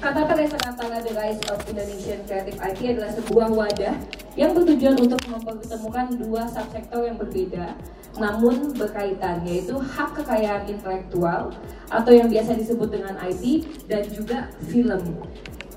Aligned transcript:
Kata 0.00 0.20
Teresa 0.28 0.56
Natala 0.64 0.98
The 1.00 1.12
Rise 1.16 1.42
of 1.48 1.58
Indonesian 1.64 2.20
Creative 2.28 2.58
IT 2.60 2.80
adalah 2.96 3.10
sebuah 3.16 3.48
wadah 3.52 3.94
yang 4.34 4.50
bertujuan 4.52 4.98
untuk 4.98 5.20
mempertemukan 5.30 6.06
dua 6.18 6.42
subsektor 6.50 7.06
yang 7.06 7.16
berbeda 7.16 7.78
namun 8.14 8.70
berkaitan 8.78 9.42
yaitu 9.42 9.74
hak 9.74 10.14
kekayaan 10.14 10.70
intelektual 10.70 11.50
atau 11.90 12.12
yang 12.14 12.30
biasa 12.30 12.54
disebut 12.54 12.86
dengan 12.94 13.18
IT 13.26 13.66
dan 13.90 14.06
juga 14.06 14.46
film 14.70 15.02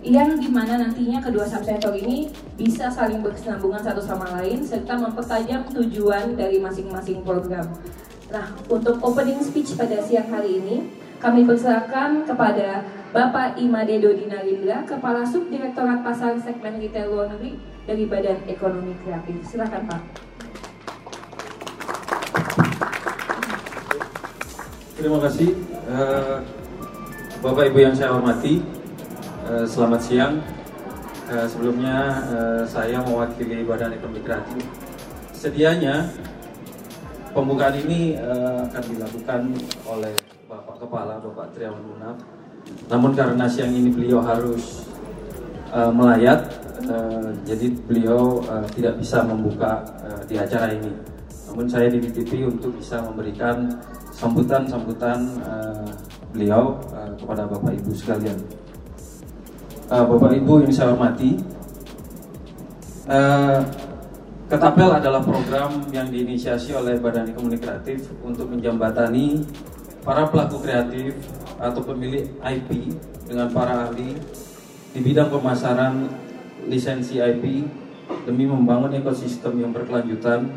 yang 0.06 0.38
di 0.38 0.48
mana 0.48 0.78
nantinya 0.78 1.18
kedua 1.20 1.50
subsektor 1.50 1.92
ini 1.98 2.30
bisa 2.54 2.88
saling 2.94 3.26
berkesinambungan 3.26 3.82
satu 3.82 4.00
sama 4.06 4.30
lain 4.40 4.62
serta 4.62 4.94
mempertajam 4.94 5.66
tujuan 5.74 6.38
dari 6.38 6.62
masing-masing 6.62 7.26
program. 7.26 7.66
Nah, 8.30 8.54
untuk 8.70 9.02
opening 9.02 9.40
speech 9.42 9.74
pada 9.76 10.00
siang 10.04 10.30
hari 10.30 10.62
ini, 10.62 10.76
kami 11.18 11.50
persilakan 11.50 12.30
kepada 12.30 12.86
Bapak 13.10 13.58
Imade 13.58 13.98
Dodi 13.98 14.30
Narindra, 14.30 14.86
Kepala 14.86 15.26
Subdirektorat 15.26 16.06
Pasar 16.06 16.38
Segmen 16.38 16.78
Retail 16.78 17.10
Luar 17.10 17.34
Negeri 17.34 17.58
dari 17.90 18.06
Badan 18.06 18.46
Ekonomi 18.46 18.94
Kreatif. 19.02 19.42
Silakan 19.50 19.90
Pak. 19.90 20.02
Terima 24.98 25.18
kasih 25.26 25.50
uh, 25.90 26.38
Bapak 27.42 27.70
Ibu 27.74 27.80
yang 27.82 27.96
saya 27.98 28.14
hormati. 28.14 28.62
Uh, 29.50 29.66
selamat 29.66 30.02
siang. 30.06 30.34
Uh, 31.28 31.48
sebelumnya 31.50 32.24
saya 32.70 33.02
mewakili 33.02 33.66
Badan 33.66 33.98
Ekonomi 33.98 34.22
Kreatif. 34.22 34.62
Sedianya 35.34 36.14
pembukaan 37.34 37.78
ini 37.78 38.18
akan 38.68 38.84
dilakukan 38.90 39.42
oleh 39.86 40.14
Kepala 40.78 41.20
Bapak 41.20 41.52
Triawan 41.58 41.82
Munaf 41.82 42.18
namun 42.88 43.12
karena 43.16 43.46
siang 43.48 43.72
ini 43.72 43.92
beliau 43.92 44.24
harus 44.24 44.88
uh, 45.72 45.92
melayat, 45.92 46.48
uh, 46.88 47.32
jadi 47.44 47.68
beliau 47.88 48.40
uh, 48.48 48.64
tidak 48.72 49.00
bisa 49.00 49.24
membuka 49.28 49.84
uh, 50.04 50.22
di 50.28 50.40
acara 50.40 50.72
ini. 50.72 50.92
Namun 51.52 51.68
saya 51.68 51.92
dititipi 51.92 52.48
untuk 52.48 52.76
bisa 52.80 53.04
memberikan 53.04 53.68
sambutan-sambutan 54.16 55.20
uh, 55.44 55.88
beliau 56.32 56.80
uh, 56.96 57.12
kepada 57.20 57.44
Bapak 57.48 57.76
Ibu 57.76 57.92
sekalian. 57.92 58.40
Uh, 59.88 60.04
Bapak 60.16 60.32
Ibu 60.36 60.68
yang 60.68 60.74
saya 60.74 60.96
hormati, 60.96 61.40
uh, 63.08 63.60
Ketapel 64.48 64.88
adalah 64.96 65.20
program 65.20 65.92
yang 65.92 66.08
diinisiasi 66.08 66.72
oleh 66.72 66.96
Badan 67.04 67.28
Ekonomi 67.28 67.60
Kreatif 67.60 68.08
untuk 68.24 68.48
menjembatani 68.48 69.44
para 70.08 70.24
pelaku 70.32 70.64
kreatif 70.64 71.20
atau 71.60 71.84
pemilik 71.84 72.32
IP 72.40 72.96
dengan 73.28 73.52
para 73.52 73.92
ahli 73.92 74.16
di 74.96 75.04
bidang 75.04 75.28
pemasaran 75.28 76.08
lisensi 76.64 77.20
IP 77.20 77.68
demi 78.24 78.48
membangun 78.48 78.96
ekosistem 78.96 79.60
yang 79.60 79.76
berkelanjutan 79.76 80.48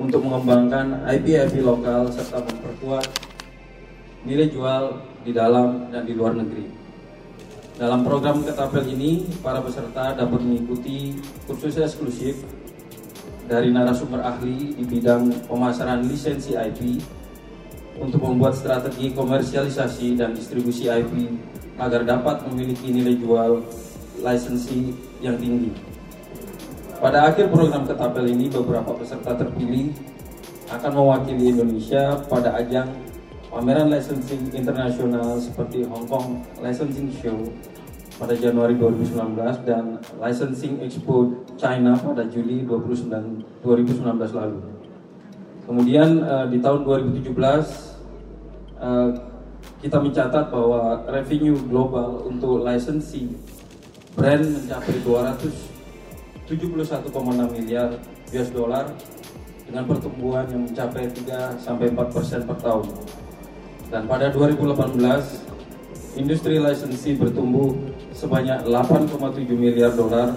untuk 0.00 0.24
mengembangkan 0.24 1.04
IP-IP 1.04 1.60
lokal 1.60 2.08
serta 2.08 2.40
memperkuat 2.40 3.04
nilai 4.24 4.48
jual 4.48 5.04
di 5.20 5.36
dalam 5.36 5.92
dan 5.92 6.08
di 6.08 6.16
luar 6.16 6.32
negeri. 6.32 6.64
Dalam 7.76 8.00
program 8.08 8.40
Ketapel 8.40 8.88
ini, 8.88 9.28
para 9.44 9.60
peserta 9.60 10.16
dapat 10.16 10.40
mengikuti 10.40 11.12
kursus 11.44 11.76
eksklusif 11.76 12.40
dari 13.44 13.68
narasumber 13.68 14.24
ahli 14.24 14.80
di 14.80 14.84
bidang 14.88 15.44
pemasaran 15.44 16.08
lisensi 16.08 16.56
IP 16.56 16.80
untuk 18.00 18.20
membuat 18.24 18.56
strategi 18.56 19.12
komersialisasi 19.12 20.16
dan 20.16 20.32
distribusi 20.32 20.88
IP 20.88 21.32
agar 21.76 22.04
dapat 22.04 22.44
memiliki 22.48 22.92
nilai 22.92 23.16
jual 23.18 23.64
lisensi 24.20 24.94
yang 25.20 25.36
tinggi. 25.36 25.72
Pada 27.02 27.26
akhir 27.26 27.50
program 27.50 27.82
ketapel 27.82 28.30
ini, 28.30 28.46
beberapa 28.46 28.94
peserta 28.94 29.34
terpilih 29.34 29.90
akan 30.70 30.90
mewakili 30.94 31.50
Indonesia 31.50 32.14
pada 32.30 32.54
ajang 32.62 32.88
pameran 33.50 33.90
licensing 33.92 34.48
internasional 34.54 35.36
seperti 35.36 35.84
Hong 35.84 36.08
Kong 36.08 36.40
Licensing 36.62 37.12
Show 37.20 37.36
pada 38.16 38.38
Januari 38.38 38.78
2019 38.78 39.66
dan 39.68 39.98
Licensing 40.22 40.80
Expo 40.80 41.44
China 41.58 41.98
pada 41.98 42.24
Juli 42.30 42.62
29, 42.64 43.42
2019 43.60 44.38
lalu. 44.38 44.81
Kemudian 45.62 46.26
uh, 46.26 46.50
di 46.50 46.58
tahun 46.58 46.82
2017 46.82 47.38
uh, 47.38 47.62
eh, 48.82 49.14
kita 49.78 50.02
mencatat 50.02 50.50
bahwa 50.50 51.06
revenue 51.06 51.54
global 51.70 52.26
untuk 52.26 52.66
licensing 52.66 53.38
brand 54.18 54.42
mencapai 54.42 54.98
271,6 55.06 57.54
miliar 57.54 57.94
US 58.34 58.50
dollar 58.50 58.90
dengan 59.66 59.86
pertumbuhan 59.86 60.46
yang 60.50 60.66
mencapai 60.66 61.06
3 61.08 61.56
sampai 61.62 61.94
4 61.94 62.10
persen 62.10 62.42
per 62.42 62.58
tahun. 62.58 62.90
Dan 63.86 64.10
pada 64.10 64.34
2018 64.34 64.98
industri 66.18 66.58
licensing 66.58 67.22
bertumbuh 67.22 67.70
sebanyak 68.12 68.66
8,7 68.66 69.46
miliar 69.54 69.94
dolar 69.94 70.34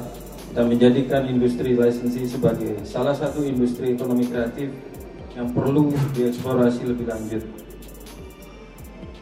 dan 0.55 0.71
menjadikan 0.71 1.27
industri 1.27 1.75
licensing 1.75 2.23
sebagai 2.29 2.79
salah 2.87 3.11
satu 3.11 3.43
industri 3.43 3.91
ekonomi 3.91 4.31
kreatif 4.31 4.71
yang 5.35 5.51
perlu 5.51 5.91
dieksplorasi 6.15 6.87
lebih 6.87 7.11
lanjut. 7.11 7.43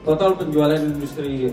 Total 0.05 0.31
penjualan 0.37 0.77
industri 0.77 1.49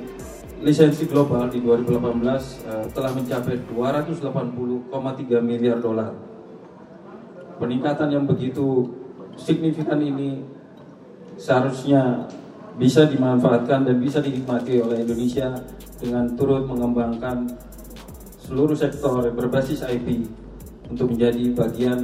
lisensi 0.61 1.09
global 1.09 1.49
di 1.49 1.65
2018 1.65 1.97
uh, 1.97 2.37
eh, 2.37 2.87
telah 2.93 3.11
mencapai 3.17 3.57
280,3 3.73 5.41
miliar 5.41 5.81
dolar. 5.81 6.13
Peningkatan 7.57 8.13
yang 8.13 8.25
begitu 8.29 8.89
signifikan 9.41 10.01
ini 10.01 10.45
seharusnya 11.41 12.29
bisa 12.77 13.09
dimanfaatkan 13.09 13.89
dan 13.89 13.97
bisa 14.01 14.21
dinikmati 14.21 14.81
oleh 14.81 15.05
Indonesia 15.05 15.57
dengan 16.01 16.33
turut 16.37 16.65
mengembangkan 16.69 17.49
seluruh 18.41 18.77
sektor 18.77 19.25
berbasis 19.33 19.85
IP 19.85 20.25
untuk 20.89 21.13
menjadi 21.13 21.53
bagian 21.53 22.03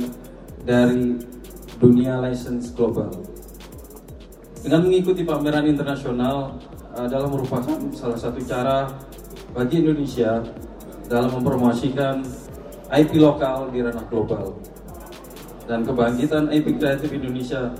dari 0.64 1.16
dunia 1.76 2.20
license 2.24 2.72
global. 2.72 3.12
Dengan 4.64 4.88
mengikuti 4.88 5.22
pameran 5.22 5.68
internasional 5.68 6.58
adalah 6.96 7.28
merupakan 7.28 7.76
salah 7.92 8.18
satu 8.18 8.40
cara 8.42 8.88
bagi 9.52 9.84
Indonesia 9.84 10.40
dalam 11.06 11.30
mempromosikan 11.38 12.24
IP 12.90 13.20
lokal 13.20 13.70
di 13.70 13.84
ranah 13.84 14.04
global. 14.08 14.56
Dan 15.66 15.82
kebangkitan 15.82 16.50
IP 16.50 16.78
kreatif 16.80 17.12
Indonesia 17.12 17.74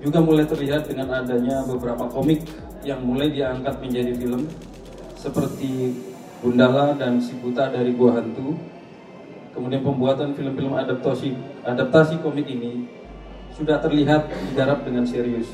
juga 0.00 0.20
mulai 0.20 0.44
terlihat 0.44 0.86
dengan 0.88 1.24
adanya 1.24 1.64
beberapa 1.64 2.06
komik 2.08 2.44
yang 2.84 3.00
mulai 3.00 3.32
diangkat 3.32 3.80
menjadi 3.80 4.12
film 4.14 4.44
seperti 5.16 5.96
Gundala 6.44 6.92
dan 7.00 7.16
Si 7.16 7.32
Buta 7.40 7.72
dari 7.72 7.96
Gua 7.96 8.20
Hantu. 8.20 8.52
Kemudian 9.56 9.80
pembuatan 9.80 10.36
film-film 10.36 10.76
adaptasi 10.76 11.32
adaptasi 11.64 12.20
komik 12.20 12.44
ini 12.50 12.84
sudah 13.54 13.78
terlihat 13.78 14.30
digarap 14.50 14.82
dengan 14.82 15.06
serius. 15.06 15.46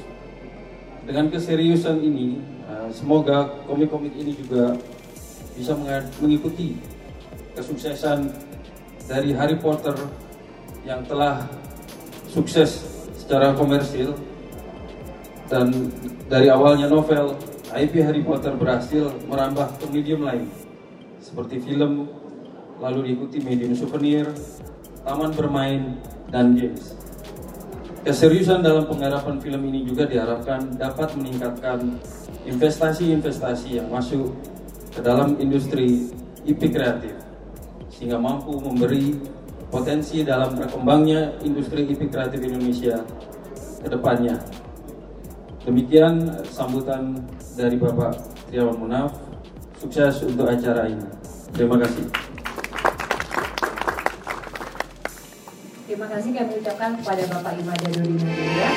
Dengan 1.05 1.29
keseriusan 1.29 2.01
ini, 2.01 2.41
eh, 2.69 2.89
semoga 2.93 3.61
komik-komik 3.69 4.17
ini 4.17 4.37
juga 4.37 4.77
bisa 5.57 5.77
mengikuti 6.21 6.81
kesuksesan 7.53 8.33
dari 9.05 9.37
Harry 9.37 9.59
Potter 9.59 9.97
yang 10.87 11.05
telah 11.05 11.45
sukses 12.31 12.87
secara 13.19 13.53
komersil 13.53 14.17
dan 15.51 15.91
dari 16.31 16.47
awalnya 16.49 16.87
novel 16.87 17.35
IP 17.75 18.01
Harry 18.01 18.23
Potter 18.23 18.55
berhasil 18.55 19.11
merambah 19.27 19.67
ke 19.83 19.85
medium 19.91 20.25
lain 20.25 20.47
seperti 21.19 21.61
film 21.61 22.09
lalu 22.81 23.13
diikuti 23.13 23.45
medium 23.45 23.77
souvenir, 23.77 24.25
taman 25.05 25.31
bermain 25.37 26.01
dan 26.33 26.57
games. 26.57 26.97
Keseriusan 28.01 28.65
dalam 28.65 28.89
penggarapan 28.89 29.37
film 29.45 29.61
ini 29.69 29.85
juga 29.85 30.09
diharapkan 30.09 30.73
dapat 30.81 31.13
meningkatkan 31.21 32.01
investasi-investasi 32.49 33.77
yang 33.77 33.93
masuk 33.93 34.33
ke 34.89 35.05
dalam 35.05 35.37
industri 35.37 36.09
IP 36.49 36.73
kreatif 36.73 37.13
sehingga 37.93 38.17
mampu 38.17 38.57
memberi 38.57 39.21
potensi 39.69 40.25
dalam 40.25 40.57
berkembangnya 40.57 41.45
industri 41.45 41.85
IP 41.85 42.09
kreatif 42.09 42.41
Indonesia 42.41 43.05
ke 43.85 43.89
depannya. 43.93 44.41
Demikian 45.69 46.41
sambutan 46.49 47.21
dari 47.53 47.77
Bapak 47.77 48.17
Triawan 48.49 48.81
Munaf. 48.81 49.13
Sukses 49.77 50.25
untuk 50.25 50.49
acara 50.49 50.89
ini. 50.89 51.05
Terima 51.53 51.77
kasih. 51.77 52.09
Terima 55.85 56.00
kasih 56.11 56.35
kami 56.35 56.59
ucapkan 56.59 56.99
kepada 56.99 57.23
Bapak 57.31 57.55
Imada 57.55 57.87
Dodi 57.87 58.19
Mulia. 58.19 58.71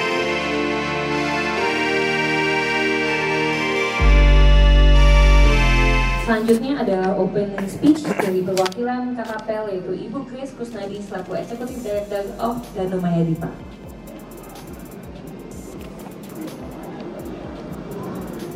Selanjutnya 6.24 6.74
adalah 6.78 7.18
opening 7.18 7.66
speech 7.66 8.06
dari 8.06 8.46
perwakilan 8.46 9.18
Kakapel 9.18 9.66
yaitu 9.74 9.92
Ibu 10.08 10.30
Grace 10.30 10.54
Kusnadi 10.54 11.02
selaku 11.02 11.42
Executive 11.42 11.82
Director 11.82 12.22
of 12.38 12.62
Danomaya 12.78 13.26
Dipa. 13.26 13.50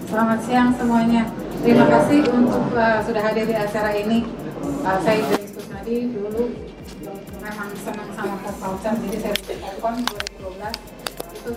Selamat 0.06 0.40
siang 0.46 0.70
semuanya. 0.78 1.26
Terima 1.66 1.90
kasih 1.90 2.30
untuk 2.30 2.70
uh, 2.78 3.02
sudah 3.02 3.26
hadir 3.26 3.50
di 3.50 3.58
acara 3.58 3.90
ini. 3.98 4.22
Uh, 4.86 5.02
saya 5.02 5.26
Grace 5.34 5.52
Kusnadi 5.58 6.14
dulu 6.14 6.77
memang 7.48 7.72
senang 7.80 8.10
sama 8.12 8.36
pop 8.44 8.56
culture, 8.60 8.96
jadi 9.08 9.18
saya 9.24 9.36
telepon 9.48 10.04
2012 10.44 10.68
itu 11.32 11.52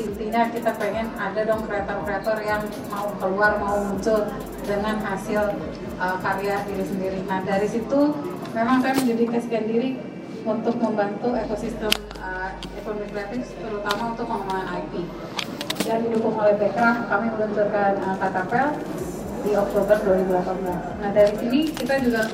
intinya 0.00 0.42
kita 0.52 0.70
pengen 0.76 1.08
ada 1.16 1.40
dong 1.44 1.64
kreator-kreator 1.64 2.36
yang 2.44 2.62
mau 2.92 3.08
keluar 3.16 3.56
mau 3.56 3.80
muncul 3.80 4.28
dengan 4.64 5.00
hasil 5.00 5.56
uh, 5.96 6.16
karya 6.20 6.60
diri 6.68 6.84
sendiri. 6.84 7.20
Nah 7.24 7.40
dari 7.44 7.68
situ 7.68 8.12
memang 8.52 8.84
saya 8.84 8.96
mendedikasikan 8.96 9.64
diri 9.68 9.96
untuk 10.44 10.76
membantu 10.80 11.36
ekosistem 11.36 11.92
uh, 12.20 12.52
ekonomi 12.76 13.08
kreatif 13.12 13.44
terutama 13.60 14.16
untuk 14.16 14.24
pengembangan 14.28 14.84
IP 14.84 14.92
dan 15.84 15.98
didukung 16.04 16.36
oleh 16.36 16.56
Bekraf 16.60 17.08
kami 17.08 17.26
meluncurkan 17.36 17.92
uh, 18.04 18.16
Katapel 18.20 18.68
di 19.44 19.52
Oktober 19.56 19.96
2018. 20.00 21.00
Nah 21.00 21.10
dari 21.12 21.32
sini 21.40 21.60
kita 21.72 22.00
juga 22.04 22.28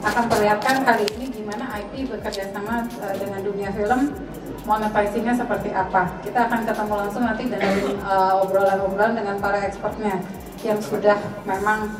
akan 0.00 0.24
perlihatkan 0.32 0.76
kali 0.88 1.04
ini 1.16 1.19
gimana 1.50 1.82
IP 1.82 2.06
bekerja 2.06 2.46
sama 2.54 2.86
uh, 3.02 3.14
dengan 3.18 3.42
dunia 3.42 3.74
film 3.74 4.14
monetizingnya 4.62 5.34
seperti 5.34 5.74
apa. 5.74 6.06
Kita 6.22 6.46
akan 6.46 6.62
ketemu 6.62 6.94
langsung 6.94 7.26
nanti 7.26 7.50
dengan 7.50 7.74
uh, 8.06 8.38
obrolan-obrolan 8.46 9.18
dengan 9.18 9.36
para 9.42 9.58
expertnya 9.66 10.22
yang 10.62 10.78
sudah 10.78 11.18
memang 11.42 11.90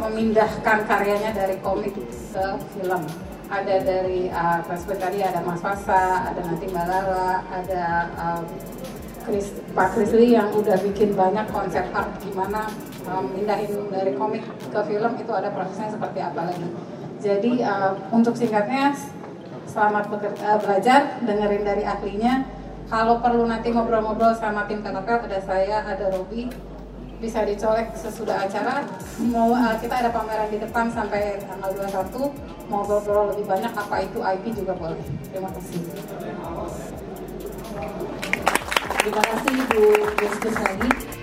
memindahkan 0.00 0.88
karyanya 0.88 1.36
dari 1.36 1.60
komik 1.60 1.92
ke 2.32 2.46
film. 2.72 3.04
Ada 3.52 3.76
dari 3.84 4.32
uh, 4.32 4.64
tadi 4.72 5.20
ada 5.20 5.44
Mas 5.44 5.60
Fasa, 5.60 6.32
ada 6.32 6.40
nanti 6.48 6.64
Mbak 6.64 6.86
Lala, 6.88 7.44
ada 7.52 7.84
uh, 8.16 8.40
Chris, 9.28 9.52
Pak 9.76 9.92
Chris 9.92 10.16
Lee 10.16 10.32
yang 10.32 10.48
udah 10.56 10.80
bikin 10.80 11.12
banyak 11.12 11.44
konsep 11.52 11.84
art 11.92 12.08
gimana 12.24 12.72
um, 13.04 13.28
mindahin 13.36 13.84
dari 13.92 14.16
komik 14.16 14.48
ke 14.48 14.80
film 14.88 15.12
itu 15.20 15.32
ada 15.36 15.52
prosesnya 15.52 15.92
seperti 15.92 16.24
apa 16.24 16.48
lagi. 16.48 16.93
Jadi 17.24 17.64
uh, 17.64 17.96
untuk 18.12 18.36
singkatnya 18.36 18.92
selamat 19.64 20.12
bekerja, 20.12 20.60
belajar, 20.60 21.00
dengerin 21.24 21.64
dari 21.64 21.80
ahlinya. 21.80 22.44
Kalau 22.84 23.24
perlu 23.24 23.48
nanti 23.48 23.72
ngobrol-ngobrol 23.72 24.36
sama 24.36 24.68
tim 24.68 24.84
KKP, 24.84 25.08
ada 25.08 25.40
saya, 25.40 25.80
ada 25.88 26.12
Robi, 26.12 26.52
bisa 27.16 27.48
dicolek 27.48 27.96
sesudah 27.96 28.44
acara. 28.44 28.84
Mau 29.24 29.56
uh, 29.56 29.72
kita 29.80 30.04
ada 30.04 30.12
pameran 30.12 30.52
di 30.52 30.60
depan 30.60 30.92
sampai 30.92 31.40
tanggal 31.48 31.72
21. 31.72 32.68
Mau 32.68 32.84
ngobrol 32.84 33.32
lebih 33.32 33.48
banyak 33.48 33.72
apa 33.72 33.96
itu 34.04 34.20
IP 34.20 34.44
juga 34.60 34.76
boleh. 34.76 35.00
Terima 35.32 35.48
kasih. 35.48 35.80
Terima 39.00 39.22
kasih 39.24 39.54
Bu 39.72 39.80
Gus 40.20 40.56
lagi. 40.60 41.13